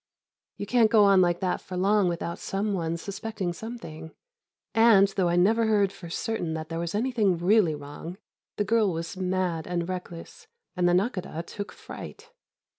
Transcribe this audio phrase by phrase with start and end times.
[0.57, 4.09] You can't go on like that for long without some one suspecting something,
[4.73, 8.17] and, though I never heard for certain that there was anything really wrong,
[8.57, 12.31] the girl was mad and reckless, and the Nakhôdah took fright.